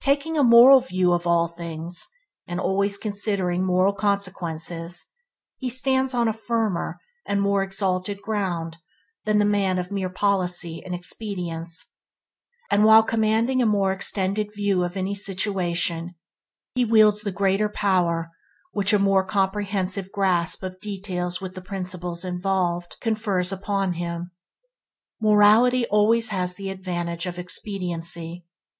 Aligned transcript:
Taking 0.00 0.38
a 0.38 0.44
moral 0.44 0.78
view 0.78 1.12
of 1.12 1.26
all 1.26 1.48
things, 1.48 2.06
and 2.46 2.60
always 2.60 2.96
considering 2.96 3.64
moral 3.64 3.92
consequences, 3.92 5.08
he 5.56 5.68
stands 5.70 6.14
on 6.14 6.28
a 6.28 6.32
firmer 6.32 7.00
and 7.26 7.42
more 7.42 7.64
exalted 7.64 8.22
ground 8.22 8.76
than 9.24 9.40
the 9.40 9.44
man 9.44 9.76
of 9.80 9.90
mere 9.90 10.08
policy 10.08 10.84
and 10.84 10.94
expedience; 10.94 11.96
and 12.70 12.84
while 12.84 13.02
commanding 13.02 13.60
a 13.60 13.66
more 13.66 13.90
extended 13.90 14.54
view 14.54 14.84
of 14.84 14.96
any 14.96 15.16
situation, 15.16 16.14
he 16.76 16.84
wields 16.84 17.22
the 17.22 17.32
greater 17.32 17.68
power 17.68 18.30
which 18.70 18.92
a 18.92 19.00
more 19.00 19.24
comprehensive 19.24 20.12
grasp 20.12 20.62
of 20.62 20.78
details 20.78 21.40
with 21.40 21.56
the 21.56 21.60
principles 21.60 22.24
involved, 22.24 22.98
confers 23.00 23.50
upon 23.50 23.94
him. 23.94 24.30
Morality 25.20 25.84
always 25.88 26.28
has 26.28 26.54
the 26.54 26.70
advantage 26.70 27.26
of 27.26 27.36
expediency. 27.36 28.46